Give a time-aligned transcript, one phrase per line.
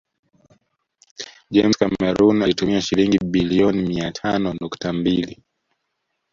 [1.51, 5.43] James Cameroon alitumia Shilingi biliono mia tano nukta mbili